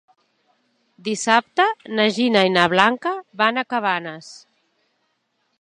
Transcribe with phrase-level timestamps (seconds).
[1.07, 1.67] Dissabte
[1.99, 4.35] na Gina i na Blanca van a Cabanes.